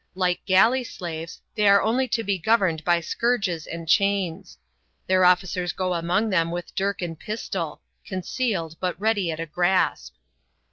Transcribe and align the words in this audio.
Like 0.15 0.43
galley 0.47 0.83
slaves, 0.83 1.43
they 1.53 1.67
are 1.67 1.83
only 1.83 2.07
to 2.07 2.23
be 2.23 2.39
governed 2.39 2.83
by 2.83 3.01
scourges 3.01 3.67
and 3.67 3.87
chains. 3.87 4.57
Their 5.05 5.23
officers 5.23 5.73
go 5.73 5.93
among 5.93 6.31
them 6.31 6.49
with 6.49 6.73
dirk 6.73 7.03
and 7.03 7.19
pistol— 7.19 7.81
concealed, 8.07 8.77
but 8.79 8.99
ready 8.99 9.29
at 9.29 9.39
a 9.39 9.45
grasp. 9.45 10.15